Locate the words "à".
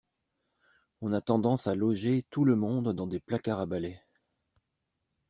1.67-1.75, 3.59-3.67